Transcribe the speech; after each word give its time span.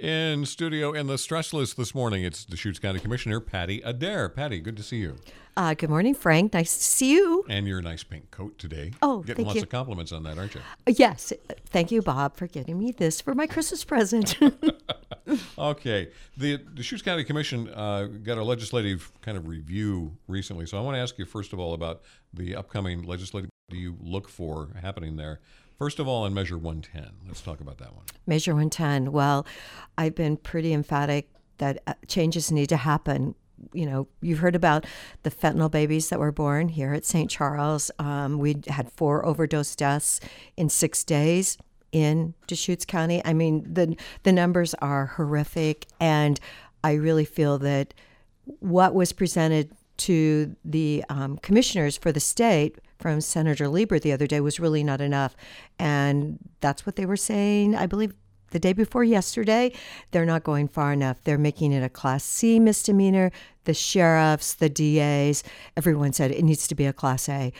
In 0.00 0.46
studio 0.46 0.92
in 0.94 1.08
the 1.08 1.18
stress 1.18 1.52
list 1.52 1.76
this 1.76 1.94
morning, 1.94 2.24
it's 2.24 2.46
Deschutes 2.46 2.78
County 2.78 3.00
Commissioner 3.00 3.38
Patti 3.38 3.82
Adair. 3.84 4.30
Patti, 4.30 4.58
good 4.58 4.78
to 4.78 4.82
see 4.82 4.96
you. 4.96 5.16
Uh, 5.58 5.74
good 5.74 5.90
morning, 5.90 6.14
Frank. 6.14 6.54
Nice 6.54 6.74
to 6.78 6.82
see 6.82 7.12
you. 7.12 7.44
And 7.50 7.68
your 7.68 7.82
nice 7.82 8.02
pink 8.02 8.30
coat 8.30 8.58
today. 8.58 8.92
Oh, 9.02 9.18
Getting 9.18 9.44
thank 9.44 9.46
lots 9.48 9.56
you. 9.56 9.62
of 9.64 9.68
compliments 9.68 10.10
on 10.10 10.22
that, 10.22 10.38
aren't 10.38 10.54
you? 10.54 10.62
Uh, 10.86 10.94
Yes. 10.96 11.34
Thank 11.66 11.90
you, 11.90 12.00
Bob, 12.00 12.34
for 12.38 12.46
getting 12.46 12.78
me 12.78 12.92
this 12.92 13.20
for 13.20 13.34
my 13.34 13.46
Christmas 13.46 13.84
present. 13.84 14.36
Okay. 15.56 16.08
The 16.36 16.56
Deschutes 16.58 17.02
County 17.02 17.22
Commission 17.22 17.68
uh, 17.68 18.06
got 18.24 18.36
a 18.36 18.42
legislative 18.42 19.12
kind 19.22 19.36
of 19.36 19.46
review 19.46 20.16
recently. 20.26 20.66
So 20.66 20.76
I 20.76 20.80
want 20.80 20.96
to 20.96 20.98
ask 20.98 21.16
you, 21.18 21.24
first 21.24 21.52
of 21.52 21.60
all, 21.60 21.72
about 21.72 22.02
the 22.34 22.56
upcoming 22.56 23.02
legislative 23.02 23.48
do 23.68 23.76
you 23.76 23.96
look 24.00 24.28
for 24.28 24.70
happening 24.82 25.14
there? 25.14 25.38
First 25.80 25.98
of 25.98 26.06
all, 26.06 26.24
on 26.24 26.34
Measure 26.34 26.58
110. 26.58 27.10
Let's 27.26 27.40
talk 27.40 27.60
about 27.60 27.78
that 27.78 27.96
one. 27.96 28.04
Measure 28.26 28.52
110. 28.52 29.12
Well, 29.12 29.46
I've 29.96 30.14
been 30.14 30.36
pretty 30.36 30.74
emphatic 30.74 31.30
that 31.56 31.82
uh, 31.86 31.94
changes 32.06 32.52
need 32.52 32.68
to 32.68 32.76
happen. 32.76 33.34
You 33.72 33.86
know, 33.86 34.06
you've 34.20 34.40
heard 34.40 34.54
about 34.54 34.84
the 35.22 35.30
fentanyl 35.30 35.70
babies 35.70 36.10
that 36.10 36.18
were 36.18 36.32
born 36.32 36.68
here 36.68 36.92
at 36.92 37.06
St. 37.06 37.30
Charles. 37.30 37.90
Um, 37.98 38.38
we 38.38 38.56
had 38.68 38.92
four 38.92 39.24
overdose 39.24 39.74
deaths 39.74 40.20
in 40.54 40.68
six 40.68 41.02
days 41.02 41.56
in 41.92 42.34
Deschutes 42.46 42.84
County. 42.84 43.22
I 43.24 43.32
mean, 43.32 43.64
the 43.72 43.96
the 44.22 44.32
numbers 44.32 44.74
are 44.82 45.06
horrific, 45.06 45.86
and 45.98 46.38
I 46.84 46.92
really 46.92 47.24
feel 47.24 47.56
that 47.58 47.94
what 48.44 48.94
was 48.94 49.14
presented 49.14 49.70
to 49.96 50.56
the 50.62 51.06
um, 51.08 51.38
commissioners 51.38 51.96
for 51.96 52.12
the 52.12 52.20
state 52.20 52.78
from 53.00 53.20
Senator 53.20 53.68
Lieber 53.68 53.98
the 53.98 54.12
other 54.12 54.26
day 54.26 54.40
was 54.40 54.60
really 54.60 54.84
not 54.84 55.00
enough. 55.00 55.36
And 55.78 56.38
that's 56.60 56.84
what 56.84 56.96
they 56.96 57.06
were 57.06 57.16
saying, 57.16 57.74
I 57.74 57.86
believe, 57.86 58.12
the 58.50 58.58
day 58.58 58.72
before 58.72 59.04
yesterday. 59.04 59.72
They're 60.10 60.26
not 60.26 60.44
going 60.44 60.68
far 60.68 60.92
enough. 60.92 61.22
They're 61.24 61.38
making 61.38 61.72
it 61.72 61.82
a 61.82 61.88
Class 61.88 62.24
C 62.24 62.58
misdemeanor. 62.58 63.30
The 63.64 63.74
sheriffs, 63.74 64.54
the 64.54 64.68
DAs, 64.68 65.42
everyone 65.76 66.12
said 66.12 66.30
it 66.30 66.44
needs 66.44 66.66
to 66.68 66.74
be 66.74 66.86
a 66.86 66.92
Class 66.92 67.28
A. 67.28 67.52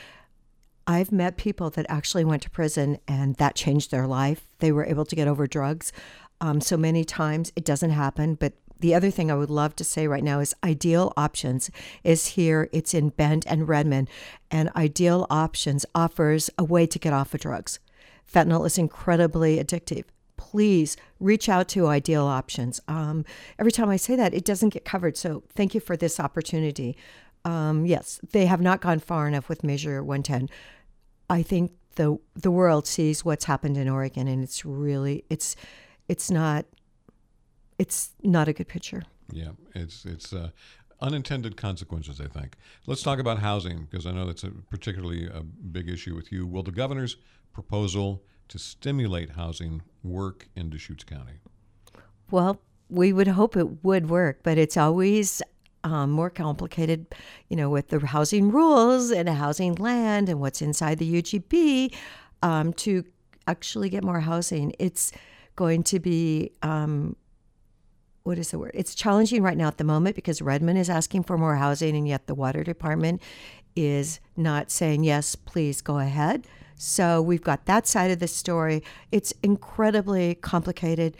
I've 0.87 1.11
met 1.11 1.37
people 1.37 1.69
that 1.71 1.85
actually 1.89 2.25
went 2.25 2.41
to 2.41 2.49
prison 2.49 2.97
and 3.07 3.35
that 3.35 3.55
changed 3.55 3.91
their 3.91 4.07
life. 4.07 4.47
They 4.59 4.71
were 4.71 4.85
able 4.85 5.05
to 5.05 5.15
get 5.15 5.27
over 5.27 5.47
drugs. 5.47 5.93
Um, 6.41 6.59
so 6.59 6.75
many 6.75 7.05
times 7.05 7.51
it 7.55 7.63
doesn't 7.63 7.91
happen. 7.91 8.35
But 8.35 8.53
the 8.81 8.93
other 8.95 9.11
thing 9.11 9.31
I 9.31 9.35
would 9.35 9.49
love 9.49 9.75
to 9.77 9.83
say 9.83 10.07
right 10.07 10.23
now 10.23 10.39
is 10.39 10.55
Ideal 10.63 11.13
Options 11.15 11.71
is 12.03 12.27
here. 12.27 12.69
It's 12.71 12.93
in 12.93 13.09
Bend 13.09 13.45
and 13.47 13.67
Redmond. 13.69 14.09
And 14.49 14.69
Ideal 14.75 15.27
Options 15.29 15.85
offers 15.95 16.49
a 16.57 16.63
way 16.63 16.85
to 16.87 16.99
get 16.99 17.13
off 17.13 17.33
of 17.33 17.41
drugs. 17.41 17.79
Fentanyl 18.31 18.65
is 18.65 18.77
incredibly 18.77 19.57
addictive. 19.57 20.05
Please 20.35 20.97
reach 21.19 21.47
out 21.47 21.67
to 21.69 21.87
Ideal 21.87 22.25
Options. 22.25 22.81
Um, 22.87 23.23
every 23.59 23.71
time 23.71 23.89
I 23.89 23.97
say 23.97 24.15
that, 24.15 24.33
it 24.33 24.43
doesn't 24.43 24.69
get 24.69 24.83
covered. 24.83 25.15
So 25.15 25.43
thank 25.53 25.73
you 25.75 25.79
for 25.79 25.95
this 25.95 26.19
opportunity. 26.19 26.97
Um, 27.45 27.85
yes, 27.85 28.19
they 28.31 28.47
have 28.47 28.61
not 28.61 28.81
gone 28.81 28.99
far 28.99 29.27
enough 29.27 29.47
with 29.47 29.63
Measure 29.63 30.03
110. 30.03 30.49
I 31.29 31.43
think 31.43 31.71
the 31.95 32.17
the 32.35 32.51
world 32.51 32.87
sees 32.87 33.25
what's 33.25 33.45
happened 33.45 33.77
in 33.77 33.89
Oregon, 33.89 34.27
and 34.27 34.43
it's 34.43 34.65
really 34.65 35.23
it's 35.29 35.55
it's 36.07 36.29
not 36.29 36.65
it's 37.81 38.11
not 38.21 38.47
a 38.47 38.53
good 38.53 38.67
picture. 38.67 39.01
Yeah, 39.31 39.53
it's 39.73 40.05
it's 40.05 40.31
uh, 40.33 40.51
unintended 41.01 41.57
consequences. 41.57 42.21
I 42.21 42.27
think. 42.27 42.55
Let's 42.85 43.01
talk 43.01 43.17
about 43.17 43.39
housing 43.39 43.87
because 43.89 44.05
I 44.05 44.11
know 44.11 44.27
that's 44.27 44.43
a 44.43 44.51
particularly 44.69 45.25
a 45.25 45.41
big 45.41 45.89
issue 45.89 46.13
with 46.15 46.31
you. 46.31 46.45
Will 46.45 46.61
the 46.61 46.71
governor's 46.71 47.17
proposal 47.53 48.23
to 48.49 48.59
stimulate 48.59 49.31
housing 49.31 49.81
work 50.03 50.47
in 50.55 50.69
Deschutes 50.69 51.03
County? 51.03 51.39
Well, 52.29 52.61
we 52.87 53.13
would 53.13 53.29
hope 53.29 53.57
it 53.57 53.83
would 53.83 54.09
work, 54.09 54.41
but 54.43 54.59
it's 54.59 54.77
always 54.77 55.41
um, 55.83 56.11
more 56.11 56.29
complicated, 56.29 57.07
you 57.49 57.57
know, 57.57 57.69
with 57.69 57.87
the 57.87 58.05
housing 58.05 58.51
rules 58.51 59.09
and 59.09 59.27
housing 59.27 59.73
land 59.75 60.29
and 60.29 60.39
what's 60.39 60.61
inside 60.61 60.99
the 60.99 61.21
UGB 61.21 61.95
um, 62.43 62.73
to 62.73 63.03
actually 63.47 63.89
get 63.89 64.03
more 64.03 64.19
housing. 64.19 64.73
It's 64.77 65.11
going 65.55 65.83
to 65.83 65.99
be 65.99 66.51
um, 66.61 67.15
what 68.23 68.37
is 68.37 68.51
the 68.51 68.59
word? 68.59 68.71
It's 68.73 68.95
challenging 68.95 69.41
right 69.41 69.57
now 69.57 69.67
at 69.67 69.77
the 69.77 69.83
moment 69.83 70.15
because 70.15 70.41
Redmond 70.41 70.77
is 70.77 70.89
asking 70.89 71.23
for 71.23 71.37
more 71.37 71.55
housing, 71.55 71.95
and 71.95 72.07
yet 72.07 72.27
the 72.27 72.35
water 72.35 72.63
department 72.63 73.21
is 73.75 74.19
not 74.35 74.69
saying 74.69 75.03
yes, 75.03 75.35
please 75.35 75.81
go 75.81 75.99
ahead. 75.99 76.45
So 76.75 77.21
we've 77.21 77.43
got 77.43 77.65
that 77.65 77.87
side 77.87 78.11
of 78.11 78.19
the 78.19 78.27
story. 78.27 78.83
It's 79.11 79.33
incredibly 79.43 80.35
complicated. 80.35 81.15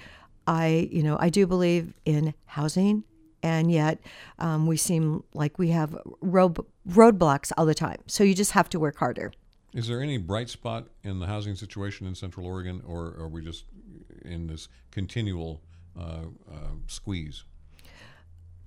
I, 0.47 0.89
you 0.91 1.03
know, 1.03 1.17
I 1.19 1.29
do 1.29 1.45
believe 1.45 1.93
in 2.03 2.33
housing, 2.45 3.03
and 3.43 3.71
yet 3.71 3.99
um, 4.39 4.67
we 4.67 4.77
seem 4.77 5.23
like 5.33 5.59
we 5.59 5.69
have 5.69 5.97
road 6.19 6.57
roadblocks 6.89 7.51
all 7.57 7.65
the 7.65 7.75
time. 7.75 7.99
So 8.07 8.23
you 8.23 8.33
just 8.33 8.51
have 8.51 8.69
to 8.69 8.79
work 8.79 8.97
harder. 8.97 9.31
Is 9.73 9.87
there 9.87 10.01
any 10.01 10.17
bright 10.17 10.49
spot 10.49 10.87
in 11.03 11.19
the 11.19 11.27
housing 11.27 11.55
situation 11.55 12.05
in 12.05 12.15
Central 12.15 12.45
Oregon, 12.45 12.81
or 12.85 13.15
are 13.17 13.29
we 13.29 13.41
just 13.43 13.65
in 14.25 14.47
this 14.47 14.67
continual 14.91 15.61
squeeze? 16.87 17.43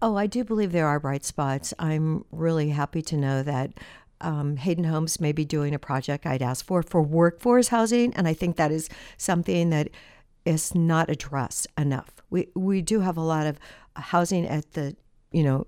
Oh, 0.03 0.17
I 0.17 0.27
do 0.27 0.45
believe 0.45 0.73
there 0.73 0.87
are 0.87 1.01
bright 1.01 1.25
spots. 1.25 1.73
I'm 1.79 2.25
really 2.31 2.71
happy 2.71 3.01
to 3.03 3.17
know 3.17 3.43
that 3.43 3.73
um, 4.21 4.57
Hayden 4.57 4.85
Homes 4.85 5.21
may 5.21 5.33
be 5.33 5.45
doing 5.45 5.75
a 5.75 5.79
project 5.79 6.27
I'd 6.27 6.43
asked 6.43 6.65
for 6.65 6.83
for 6.83 7.03
workforce 7.03 7.69
housing, 7.69 8.15
and 8.15 8.27
I 8.27 8.35
think 8.35 8.57
that 8.57 8.71
is 8.71 8.89
something 9.17 9.71
that 9.71 9.89
is 10.45 10.75
not 10.75 11.11
addressed 11.11 11.67
enough. 11.79 12.11
We 12.31 12.49
we 12.55 12.83
do 12.83 13.01
have 13.01 13.17
a 13.17 13.23
lot 13.23 13.47
of 13.47 13.59
housing 13.97 14.47
at 14.47 14.73
the 14.73 14.97
you 15.31 15.43
know 15.43 15.67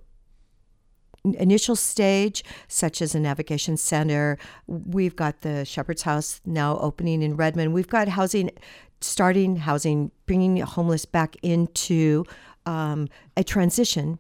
initial 1.35 1.77
stage, 1.77 2.45
such 2.69 3.03
as 3.03 3.15
a 3.15 3.21
navigation 3.21 3.77
center. 3.77 4.39
We've 4.67 5.17
got 5.17 5.41
the 5.41 5.65
Shepherd's 5.65 6.03
House 6.03 6.41
now 6.45 6.79
opening 6.79 7.23
in 7.23 7.37
Redmond. 7.37 7.73
We've 7.73 7.89
got 7.89 8.09
housing, 8.09 8.51
starting 9.01 9.57
housing, 9.57 10.11
bringing 10.27 10.59
homeless 10.59 11.05
back 11.05 11.37
into 11.43 12.25
um, 12.65 13.09
a 13.37 13.45
transition 13.45 14.19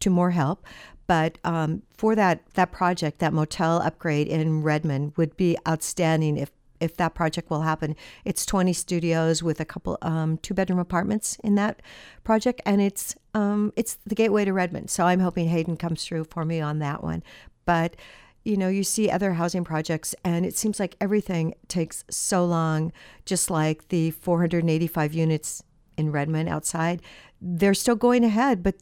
to 0.00 0.10
more 0.10 0.30
help. 0.30 0.64
But 1.06 1.38
um, 1.42 1.82
for 1.96 2.14
that 2.14 2.46
that 2.54 2.70
project, 2.70 3.18
that 3.20 3.32
motel 3.32 3.80
upgrade 3.80 4.28
in 4.28 4.62
Redmond 4.62 5.14
would 5.16 5.36
be 5.36 5.56
outstanding 5.66 6.36
if 6.36 6.50
if 6.80 6.96
that 6.96 7.14
project 7.14 7.50
will 7.50 7.62
happen. 7.62 7.96
It's 8.24 8.46
20 8.46 8.72
studios 8.72 9.42
with 9.42 9.60
a 9.60 9.64
couple 9.64 9.98
um, 10.02 10.38
two 10.38 10.54
bedroom 10.54 10.78
apartments 10.78 11.36
in 11.42 11.54
that 11.56 11.82
project, 12.24 12.60
and 12.64 12.80
it's 12.80 13.14
um, 13.34 13.72
it's 13.76 13.98
the 14.06 14.14
gateway 14.14 14.44
to 14.44 14.52
Redmond. 14.52 14.90
So 14.90 15.04
I'm 15.04 15.20
hoping 15.20 15.48
Hayden 15.48 15.76
comes 15.76 16.04
through 16.04 16.24
for 16.24 16.44
me 16.44 16.60
on 16.60 16.78
that 16.78 17.02
one. 17.02 17.22
But 17.64 17.96
you 18.44 18.56
know, 18.56 18.68
you 18.68 18.82
see 18.82 19.10
other 19.10 19.34
housing 19.34 19.64
projects, 19.64 20.14
and 20.24 20.46
it 20.46 20.56
seems 20.56 20.80
like 20.80 20.96
everything 21.00 21.54
takes 21.68 22.04
so 22.10 22.44
long. 22.44 22.92
Just 23.24 23.50
like 23.50 23.88
the 23.88 24.10
485 24.12 25.12
units 25.12 25.62
in 25.96 26.12
Redmond 26.12 26.48
outside, 26.48 27.02
they're 27.40 27.74
still 27.74 27.96
going 27.96 28.24
ahead, 28.24 28.62
but 28.62 28.76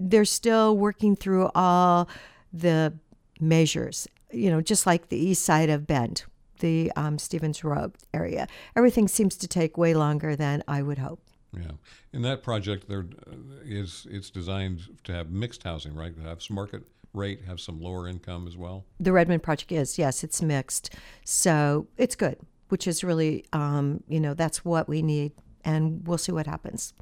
they're 0.00 0.24
still 0.24 0.76
working 0.76 1.14
through 1.14 1.50
all 1.54 2.08
the 2.52 2.94
measures. 3.40 4.08
You 4.32 4.50
know, 4.50 4.60
just 4.60 4.86
like 4.86 5.08
the 5.08 5.18
east 5.18 5.44
side 5.44 5.70
of 5.70 5.86
Bend, 5.86 6.24
the 6.64 6.90
um, 6.96 7.18
Stevens 7.18 7.62
Road 7.62 7.92
area. 8.14 8.48
Everything 8.74 9.06
seems 9.06 9.36
to 9.36 9.46
take 9.46 9.76
way 9.76 9.92
longer 9.92 10.34
than 10.34 10.64
I 10.66 10.80
would 10.80 10.96
hope. 10.96 11.20
Yeah, 11.52 11.72
in 12.14 12.22
that 12.22 12.42
project, 12.42 12.88
there 12.88 13.04
uh, 13.30 13.34
it's 13.62 14.30
designed 14.30 14.80
to 15.04 15.12
have 15.12 15.30
mixed 15.30 15.62
housing, 15.62 15.94
right? 15.94 16.16
To 16.16 16.22
Have 16.22 16.42
some 16.42 16.56
market 16.56 16.82
rate, 17.12 17.42
have 17.46 17.60
some 17.60 17.80
lower 17.80 18.08
income 18.08 18.48
as 18.48 18.56
well. 18.56 18.86
The 18.98 19.12
Redmond 19.12 19.42
project 19.42 19.70
is 19.72 19.98
yes, 19.98 20.24
it's 20.24 20.40
mixed, 20.40 20.94
so 21.24 21.86
it's 21.98 22.16
good, 22.16 22.38
which 22.70 22.88
is 22.88 23.04
really 23.04 23.44
um, 23.52 24.02
you 24.08 24.18
know 24.18 24.32
that's 24.32 24.64
what 24.64 24.88
we 24.88 25.02
need, 25.02 25.32
and 25.66 26.08
we'll 26.08 26.18
see 26.18 26.32
what 26.32 26.46
happens. 26.46 26.94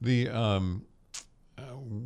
The 0.00 0.28
um, 0.28 0.86
uh, 1.58 1.62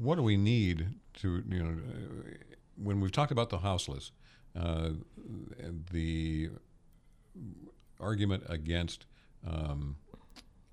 what 0.07 0.17
do 0.17 0.23
we 0.23 0.39
need 0.39 0.89
to 1.21 1.45
you 1.49 1.63
know 1.63 1.71
uh, 1.71 2.31
when 2.77 3.01
we've 3.01 3.13
talked 3.13 3.31
about 3.31 3.51
the 3.51 3.59
houseless, 3.59 4.11
uh, 4.57 4.91
the 5.93 6.51
argument 8.01 8.45
against 8.49 9.07
um, 9.47 9.97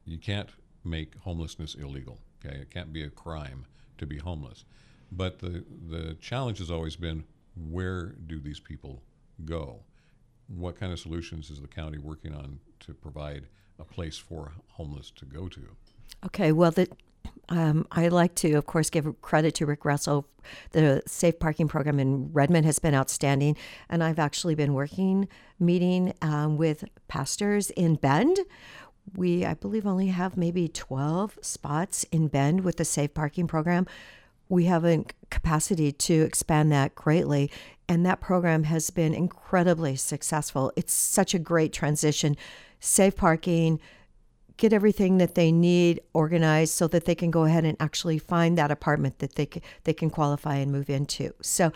you 0.06 0.18
can't 0.18 0.50
make 0.84 1.16
homelessness 1.20 1.76
illegal. 1.76 2.20
Okay, 2.44 2.58
it 2.58 2.72
can't 2.72 2.92
be 2.92 3.04
a 3.04 3.10
crime 3.10 3.66
to 3.98 4.06
be 4.06 4.18
homeless, 4.18 4.66
but 5.12 5.40
the 5.40 5.64
the 5.88 6.16
challenge 6.20 6.58
has 6.58 6.72
always 6.72 6.96
been 6.96 7.24
where 7.70 8.16
do 8.28 8.40
these 8.40 8.60
people 8.60 9.02
go? 9.46 9.82
What 10.48 10.80
kind 10.80 10.92
of 10.92 11.00
solutions 11.00 11.50
is 11.50 11.62
the 11.62 11.68
county 11.68 11.98
working 11.98 12.34
on 12.34 12.60
to 12.82 12.94
provide 12.94 13.48
a 13.80 13.84
place 13.84 14.18
for 14.18 14.54
homeless 14.70 15.12
to 15.12 15.26
go 15.26 15.48
to? 15.48 15.62
Okay, 16.26 16.52
well, 16.52 16.72
the, 16.72 16.88
um, 17.50 17.86
I 17.92 18.08
like 18.08 18.36
to, 18.36 18.54
of 18.54 18.66
course, 18.66 18.90
give 18.90 19.22
credit 19.22 19.56
to 19.56 19.66
Rick 19.66 19.86
Russell. 19.86 20.28
The 20.72 21.04
safe 21.06 21.40
parking 21.40 21.68
program 21.68 22.00
in 22.00 22.32
Redmond 22.34 22.66
has 22.66 22.80
been 22.80 22.96
outstanding, 22.96 23.58
and 23.90 24.04
I've 24.04 24.20
actually 24.20 24.56
been 24.56 24.74
working, 24.74 25.28
meeting 25.60 26.14
um, 26.22 26.58
with 26.58 26.86
pastors 27.08 27.70
in 27.72 27.96
Bend, 27.96 28.40
we, 29.16 29.46
I 29.46 29.54
believe, 29.54 29.86
only 29.86 30.08
have 30.08 30.38
maybe 30.38 30.68
12 30.68 31.40
spots 31.42 32.06
in 32.12 32.28
Bend 32.28 32.62
with 32.62 32.78
the 32.78 32.86
safe 32.86 33.14
parking 33.14 33.48
program. 33.48 33.88
We 34.48 34.66
have 34.66 34.86
a 34.86 35.06
capacity 35.30 35.92
to 35.92 36.22
expand 36.22 36.72
that 36.72 36.96
greatly. 36.96 37.52
And 37.88 38.06
that 38.06 38.22
program 38.22 38.64
has 38.66 38.90
been 38.90 39.14
incredibly 39.14 39.96
successful. 39.96 40.72
It's 40.76 40.94
such 40.94 41.34
a 41.34 41.40
great 41.40 41.74
transition. 41.74 42.38
Safe 42.80 43.16
parking, 43.16 43.80
get 44.62 44.72
everything 44.72 45.18
that 45.18 45.34
they 45.34 45.52
need 45.52 46.00
organized 46.14 46.72
so 46.72 46.88
that 46.88 47.06
they 47.06 47.16
can 47.16 47.32
go 47.32 47.46
ahead 47.46 47.66
and 47.66 47.76
actually 47.80 48.20
find 48.20 48.56
that 48.60 48.70
apartment 48.70 49.18
that 49.18 49.34
they 49.34 49.48
can, 49.48 49.62
they 49.86 49.94
can 49.94 50.12
qualify 50.12 50.56
and 50.58 50.72
move 50.72 50.88
into. 50.88 51.34
So, 51.42 51.72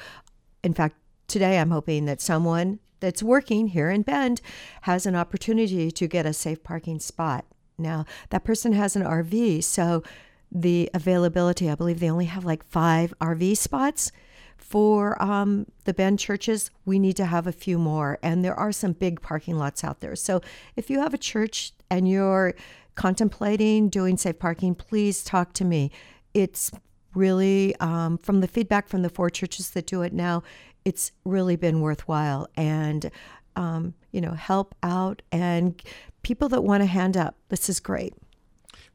in 0.63 0.71
fact, 0.75 0.95
today 1.27 1.57
I'm 1.57 1.71
hoping 1.71 2.05
that 2.05 2.21
someone 2.21 2.77
that's 2.99 3.23
working 3.23 3.69
here 3.69 3.89
in 3.89 4.03
Bend 4.03 4.39
has 4.83 5.07
an 5.07 5.15
opportunity 5.15 5.89
to 5.89 6.07
get 6.07 6.27
a 6.27 6.31
safe 6.31 6.63
parking 6.63 6.99
spot. 6.99 7.45
Now, 7.79 8.05
that 8.29 8.43
person 8.43 8.73
has 8.73 8.95
an 8.95 9.01
RV, 9.01 9.63
so 9.63 10.03
the 10.51 10.87
availability, 10.93 11.69
I 11.71 11.75
believe 11.75 11.99
they 11.99 12.11
only 12.11 12.25
have 12.25 12.45
like 12.45 12.63
five 12.63 13.15
RV 13.19 13.57
spots. 13.57 14.11
For 14.57 15.21
um, 15.21 15.67
the 15.85 15.93
Bend 15.93 16.19
churches, 16.19 16.71
we 16.85 16.99
need 16.99 17.15
to 17.17 17.25
have 17.25 17.47
a 17.47 17.51
few 17.51 17.77
more, 17.77 18.17
and 18.23 18.43
there 18.43 18.55
are 18.55 18.71
some 18.71 18.93
big 18.93 19.21
parking 19.21 19.57
lots 19.57 19.83
out 19.83 20.01
there. 20.01 20.15
So 20.15 20.41
if 20.75 20.89
you 20.89 20.99
have 20.99 21.13
a 21.13 21.19
church 21.19 21.71
and 21.89 22.09
you're 22.09 22.55
contemplating 22.95 23.89
doing 23.89 24.17
safe 24.17 24.39
parking, 24.39 24.73
please 24.73 25.23
talk 25.23 25.53
to 25.53 25.65
me. 25.65 25.91
It's 26.33 26.71
really, 27.13 27.75
um, 27.79 28.17
from 28.17 28.41
the 28.41 28.47
feedback 28.47 28.87
from 28.87 29.01
the 29.01 29.09
four 29.09 29.29
churches 29.29 29.69
that 29.71 29.85
do 29.85 30.01
it 30.01 30.13
now, 30.13 30.43
it's 30.85 31.11
really 31.25 31.55
been 31.55 31.81
worthwhile 31.81 32.47
and 32.55 33.11
um, 33.55 33.93
you 34.11 34.21
know 34.21 34.31
help 34.31 34.75
out 34.83 35.21
and 35.31 35.81
people 36.21 36.47
that 36.49 36.63
want 36.63 36.81
to 36.81 36.87
hand 36.87 37.17
up 37.17 37.35
this 37.49 37.69
is 37.69 37.79
great 37.79 38.13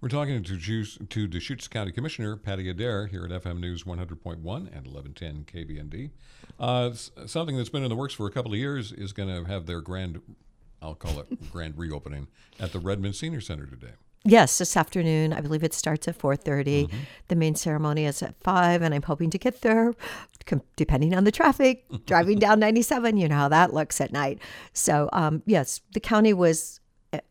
we're 0.00 0.08
talking 0.08 0.42
to, 0.42 0.56
Juice, 0.56 0.98
to 1.08 1.26
Deschutes 1.26 1.68
County 1.68 1.92
Commissioner 1.92 2.36
Patti 2.36 2.68
Adair 2.68 3.06
here 3.06 3.24
at 3.24 3.30
FM 3.42 3.60
News 3.60 3.84
100.1 3.84 4.36
and 4.36 4.86
1110 4.86 5.44
KBND. 5.44 6.10
Uh, 6.58 6.92
something 7.26 7.56
that's 7.56 7.68
been 7.68 7.82
in 7.82 7.88
the 7.88 7.96
works 7.96 8.14
for 8.14 8.26
a 8.26 8.30
couple 8.30 8.52
of 8.52 8.58
years 8.58 8.92
is 8.92 9.12
going 9.12 9.28
to 9.28 9.50
have 9.50 9.66
their 9.66 9.80
grand, 9.80 10.20
I'll 10.80 10.94
call 10.94 11.20
it 11.20 11.50
grand 11.52 11.76
reopening 11.76 12.28
at 12.58 12.72
the 12.72 12.78
Redmond 12.78 13.16
Senior 13.16 13.40
Center 13.40 13.66
today. 13.66 13.92
Yes, 14.22 14.58
this 14.58 14.76
afternoon. 14.76 15.32
I 15.32 15.40
believe 15.40 15.64
it 15.64 15.72
starts 15.72 16.06
at 16.06 16.18
4:30. 16.18 16.64
Mm-hmm. 16.64 16.96
The 17.28 17.36
main 17.36 17.54
ceremony 17.54 18.04
is 18.04 18.22
at 18.22 18.34
5 18.42 18.82
and 18.82 18.94
I'm 18.94 19.00
hoping 19.00 19.30
to 19.30 19.38
get 19.38 19.62
there 19.62 19.94
depending 20.76 21.14
on 21.14 21.24
the 21.24 21.30
traffic 21.30 21.84
driving 22.06 22.38
down 22.38 22.60
97, 22.60 23.16
you 23.16 23.28
know 23.28 23.36
how 23.36 23.48
that 23.48 23.72
looks 23.72 24.00
at 24.00 24.12
night. 24.12 24.38
So, 24.72 25.08
um, 25.12 25.42
yes, 25.46 25.80
the 25.92 26.00
county 26.00 26.32
was 26.32 26.79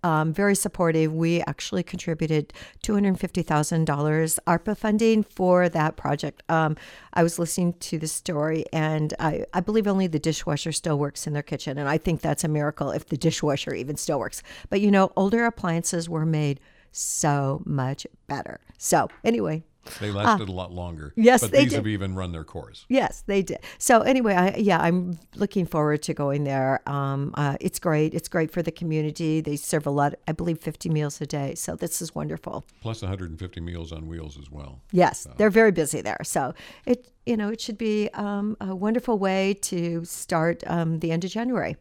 um, 0.03 0.33
very 0.33 0.55
supportive. 0.55 1.13
We 1.13 1.41
actually 1.41 1.83
contributed 1.83 2.53
$250,000 2.83 4.39
ARPA 4.47 4.77
funding 4.77 5.23
for 5.23 5.69
that 5.69 5.95
project. 5.95 6.43
Um, 6.49 6.75
I 7.13 7.23
was 7.23 7.39
listening 7.39 7.73
to 7.73 7.97
the 7.97 8.07
story, 8.07 8.65
and 8.73 9.13
I, 9.19 9.45
I 9.53 9.59
believe 9.61 9.87
only 9.87 10.07
the 10.07 10.19
dishwasher 10.19 10.71
still 10.71 10.97
works 10.97 11.27
in 11.27 11.33
their 11.33 11.43
kitchen. 11.43 11.77
And 11.77 11.87
I 11.87 11.97
think 11.97 12.21
that's 12.21 12.43
a 12.43 12.49
miracle 12.49 12.91
if 12.91 13.07
the 13.07 13.17
dishwasher 13.17 13.73
even 13.73 13.95
still 13.95 14.19
works. 14.19 14.43
But 14.69 14.81
you 14.81 14.91
know, 14.91 15.11
older 15.15 15.45
appliances 15.45 16.09
were 16.09 16.25
made 16.25 16.59
so 16.91 17.61
much 17.65 18.07
better. 18.27 18.59
So, 18.77 19.09
anyway, 19.23 19.63
they 19.99 20.11
lasted 20.11 20.49
uh, 20.49 20.51
a 20.51 20.53
lot 20.53 20.71
longer. 20.71 21.13
Yes, 21.15 21.41
but 21.41 21.51
they 21.51 21.63
these 21.63 21.71
did. 21.71 21.77
have 21.77 21.87
even 21.87 22.15
run 22.15 22.31
their 22.31 22.43
course. 22.43 22.85
Yes, 22.89 23.23
they 23.25 23.41
did. 23.41 23.59
So 23.77 24.01
anyway, 24.01 24.33
I, 24.33 24.55
yeah, 24.55 24.79
I'm 24.79 25.19
looking 25.35 25.65
forward 25.65 26.01
to 26.03 26.13
going 26.13 26.43
there. 26.43 26.81
Um, 26.87 27.33
uh, 27.35 27.57
it's 27.59 27.79
great. 27.79 28.13
It's 28.13 28.27
great 28.27 28.51
for 28.51 28.61
the 28.61 28.71
community. 28.71 29.41
They 29.41 29.55
serve 29.55 29.87
a 29.87 29.91
lot. 29.91 30.15
I 30.27 30.31
believe 30.31 30.59
50 30.59 30.89
meals 30.89 31.19
a 31.21 31.25
day. 31.25 31.55
So 31.55 31.75
this 31.75 32.01
is 32.01 32.13
wonderful. 32.13 32.65
Plus 32.81 33.01
150 33.01 33.61
meals 33.61 33.91
on 33.91 34.07
wheels 34.07 34.37
as 34.37 34.49
well. 34.51 34.81
Yes, 34.91 35.21
so. 35.21 35.33
they're 35.37 35.49
very 35.49 35.71
busy 35.71 36.01
there. 36.01 36.19
So 36.23 36.53
it 36.85 37.11
you 37.25 37.37
know 37.37 37.49
it 37.49 37.61
should 37.61 37.77
be 37.77 38.09
um, 38.13 38.57
a 38.61 38.75
wonderful 38.75 39.17
way 39.17 39.53
to 39.61 40.03
start 40.05 40.63
um, 40.67 40.99
the 40.99 41.11
end 41.11 41.23
of 41.23 41.31
January. 41.31 41.77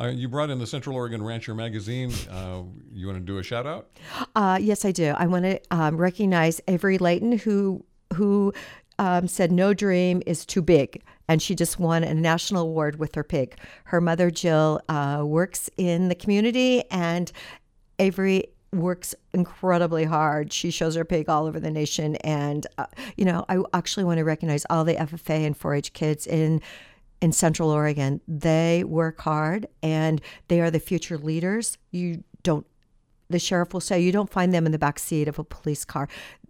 Uh, 0.00 0.08
you 0.08 0.28
brought 0.28 0.50
in 0.50 0.58
the 0.58 0.66
Central 0.66 0.96
Oregon 0.96 1.22
Rancher 1.22 1.54
magazine. 1.54 2.12
Uh, 2.30 2.62
you 2.92 3.06
want 3.06 3.18
to 3.18 3.24
do 3.24 3.38
a 3.38 3.42
shout 3.42 3.66
out? 3.66 3.90
Uh, 4.34 4.58
yes, 4.60 4.84
I 4.84 4.92
do. 4.92 5.14
I 5.16 5.26
want 5.26 5.44
to 5.44 5.60
um, 5.70 5.96
recognize 5.96 6.60
Avery 6.68 6.98
Layton, 6.98 7.38
who 7.38 7.84
who 8.14 8.52
um, 8.98 9.26
said 9.26 9.52
no 9.52 9.74
dream 9.74 10.22
is 10.26 10.44
too 10.44 10.62
big, 10.62 11.02
and 11.28 11.40
she 11.40 11.54
just 11.54 11.78
won 11.78 12.04
a 12.04 12.14
national 12.14 12.62
award 12.62 12.98
with 12.98 13.14
her 13.14 13.24
pig. 13.24 13.56
Her 13.84 14.00
mother 14.00 14.30
Jill 14.30 14.80
uh, 14.88 15.22
works 15.24 15.70
in 15.76 16.08
the 16.08 16.14
community, 16.14 16.84
and 16.90 17.30
Avery 17.98 18.46
works 18.72 19.14
incredibly 19.34 20.04
hard. 20.04 20.52
She 20.52 20.70
shows 20.70 20.94
her 20.94 21.04
pig 21.04 21.28
all 21.28 21.46
over 21.46 21.60
the 21.60 21.70
nation, 21.70 22.16
and 22.16 22.66
uh, 22.78 22.86
you 23.16 23.24
know 23.24 23.44
I 23.48 23.58
actually 23.74 24.04
want 24.04 24.18
to 24.18 24.24
recognize 24.24 24.64
all 24.70 24.84
the 24.84 24.94
FFA 24.94 25.46
and 25.46 25.58
4-H 25.58 25.92
kids 25.92 26.26
in 26.26 26.60
in 27.22 27.32
Central 27.32 27.70
Oregon. 27.70 28.20
They 28.26 28.84
work 28.84 29.20
hard 29.20 29.68
and 29.82 30.20
they 30.48 30.60
are 30.60 30.70
the 30.70 30.80
future 30.80 31.16
leaders. 31.16 31.78
You 31.92 32.24
don't, 32.42 32.66
the 33.30 33.38
sheriff 33.38 33.72
will 33.72 33.80
say, 33.80 34.00
you 34.00 34.12
don't 34.12 34.28
find 34.28 34.52
them 34.52 34.66
in 34.66 34.72
the 34.72 34.78
back 34.78 34.98
seat 34.98 35.28
of 35.28 35.38
a 35.38 35.44
police 35.44 35.84
car. 35.84 36.08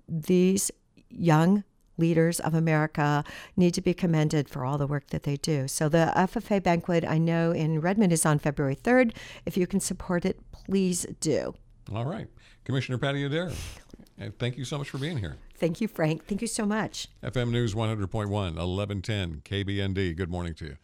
These 0.08 0.70
young 1.10 1.62
leaders 1.98 2.40
of 2.40 2.54
America 2.54 3.22
need 3.54 3.74
to 3.74 3.82
be 3.82 3.92
commended 3.92 4.48
for 4.48 4.64
all 4.64 4.78
the 4.78 4.86
work 4.86 5.08
that 5.10 5.24
they 5.24 5.36
do. 5.36 5.68
So 5.68 5.90
the 5.90 6.10
FFA 6.16 6.62
banquet 6.62 7.04
I 7.06 7.18
know 7.18 7.52
in 7.52 7.80
Redmond 7.80 8.12
is 8.12 8.24
on 8.24 8.38
February 8.38 8.74
3rd. 8.74 9.14
If 9.44 9.58
you 9.58 9.66
can 9.66 9.78
support 9.78 10.24
it, 10.24 10.40
please 10.52 11.06
do. 11.20 11.54
All 11.94 12.06
right. 12.06 12.26
Commissioner 12.64 12.96
Patti 12.96 13.24
Adair, 13.24 13.50
thank 14.38 14.56
you 14.56 14.64
so 14.64 14.78
much 14.78 14.88
for 14.88 14.96
being 14.96 15.18
here. 15.18 15.36
Thank 15.62 15.80
you, 15.80 15.86
Frank. 15.86 16.26
Thank 16.26 16.40
you 16.40 16.48
so 16.48 16.66
much. 16.66 17.06
FM 17.22 17.52
News 17.52 17.72
100.1, 17.72 18.28
1110 18.28 19.42
KBND. 19.44 20.16
Good 20.16 20.28
morning 20.28 20.54
to 20.54 20.64
you. 20.64 20.76